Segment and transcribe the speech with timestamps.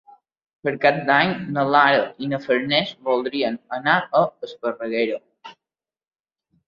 [0.67, 5.21] Per Cap d'Any na Lara i na Farners voldrien anar a Esparreguera.